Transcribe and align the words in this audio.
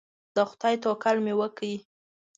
د 0.35 0.37
خدای 0.49 0.75
توکل 0.83 1.17
مې 1.25 1.33
وکړ. 1.39 1.69